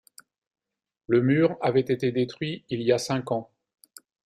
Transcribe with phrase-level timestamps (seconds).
[1.05, 3.51] Le mur avait été détruit il y a cinq ans.